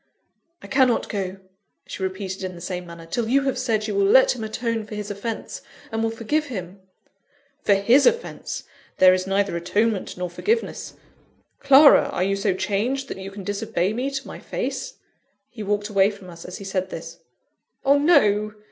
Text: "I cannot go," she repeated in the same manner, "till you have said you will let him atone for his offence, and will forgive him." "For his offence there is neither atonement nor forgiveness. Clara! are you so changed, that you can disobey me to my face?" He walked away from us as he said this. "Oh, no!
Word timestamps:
"I 0.63 0.67
cannot 0.67 1.09
go," 1.09 1.37
she 1.85 2.01
repeated 2.01 2.43
in 2.43 2.55
the 2.55 2.59
same 2.59 2.87
manner, 2.87 3.05
"till 3.05 3.29
you 3.29 3.43
have 3.43 3.59
said 3.59 3.85
you 3.87 3.93
will 3.93 4.03
let 4.07 4.35
him 4.35 4.43
atone 4.43 4.83
for 4.83 4.95
his 4.95 5.11
offence, 5.11 5.61
and 5.91 6.01
will 6.01 6.09
forgive 6.09 6.45
him." 6.47 6.81
"For 7.61 7.75
his 7.75 8.07
offence 8.07 8.63
there 8.97 9.13
is 9.13 9.27
neither 9.27 9.55
atonement 9.55 10.17
nor 10.17 10.27
forgiveness. 10.31 10.95
Clara! 11.59 12.09
are 12.11 12.23
you 12.23 12.35
so 12.35 12.55
changed, 12.55 13.09
that 13.09 13.19
you 13.19 13.29
can 13.29 13.43
disobey 13.43 13.93
me 13.93 14.09
to 14.09 14.25
my 14.27 14.39
face?" 14.39 14.95
He 15.51 15.61
walked 15.61 15.87
away 15.87 16.09
from 16.09 16.31
us 16.31 16.45
as 16.45 16.57
he 16.57 16.63
said 16.65 16.89
this. 16.89 17.19
"Oh, 17.85 17.99
no! 17.99 18.55